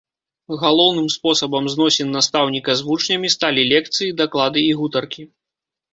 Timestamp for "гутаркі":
4.81-5.23